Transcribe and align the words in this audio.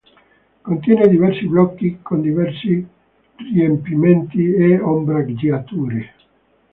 Contiene 0.63 1.07
diversi 1.07 1.45
blocchi 1.47 1.99
con 2.01 2.21
diversi 2.21 2.83
riempimenti 3.51 4.51
e 4.51 4.79
ombreggiature. 4.79 6.13